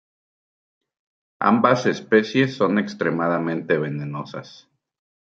[1.41, 4.67] Ambas especies son extremadamente venenosas.